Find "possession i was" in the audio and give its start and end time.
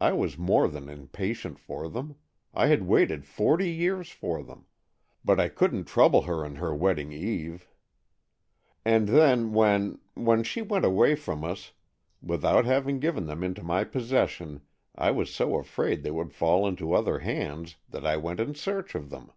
13.82-15.34